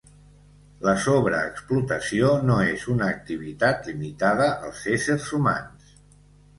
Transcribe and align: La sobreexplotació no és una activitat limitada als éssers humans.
La 0.87 0.95
sobreexplotació 1.03 2.33
no 2.49 2.57
és 2.71 2.87
una 2.97 3.13
activitat 3.19 3.89
limitada 3.93 4.53
als 4.67 4.85
éssers 4.99 5.33
humans. 5.41 5.99